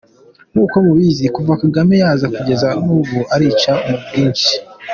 Nk’uko 0.51 0.75
mubizi, 0.85 1.25
kuva 1.35 1.53
Kagame 1.61 1.93
yaza 2.03 2.27
kugeza 2.35 2.67
n’ubu, 2.85 3.19
arica 3.35 3.73
ku 3.85 3.93
bwinshi!!! 4.01 4.53